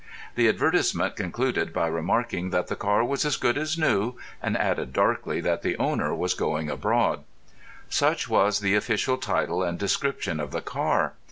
The 0.33 0.47
advertisement 0.49 1.15
concluded 1.15 1.71
by 1.71 1.85
remarking 1.85 2.49
that 2.49 2.69
the 2.69 2.75
car 2.75 3.03
was 3.05 3.23
as 3.23 3.37
good 3.37 3.55
as 3.55 3.77
new, 3.77 4.15
and 4.41 4.57
added 4.57 4.93
darkly 4.93 5.41
that 5.41 5.61
the 5.61 5.77
owner 5.77 6.11
was 6.15 6.33
going 6.33 6.71
abroad. 6.71 7.23
Such 7.87 8.27
was 8.27 8.61
the 8.61 8.73
official 8.73 9.17
title 9.19 9.61
and 9.61 9.77
description 9.77 10.39
of 10.39 10.49
the 10.53 10.61
car. 10.61 11.13